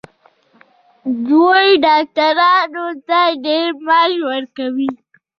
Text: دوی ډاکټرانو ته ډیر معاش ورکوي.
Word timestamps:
دوی 1.27 1.67
ډاکټرانو 1.85 2.85
ته 3.07 3.19
ډیر 3.45 3.67
معاش 3.85 4.13
ورکوي. 4.29 4.89